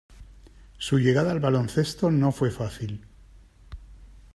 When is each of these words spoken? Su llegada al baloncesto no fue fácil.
Su 0.79 0.97
llegada 0.97 1.31
al 1.31 1.39
baloncesto 1.39 2.09
no 2.09 2.31
fue 2.31 2.49
fácil. 2.49 3.05